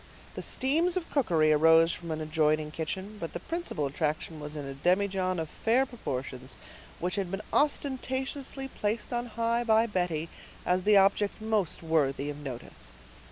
[0.33, 4.65] The steams of cookery arose from an adjoining kitchen, but the principal attraction was in
[4.67, 6.57] a demijohn of fair proportions,
[6.99, 10.27] which had been ostentatiously placed on high by Betty
[10.65, 12.95] as the object most worthy of notice.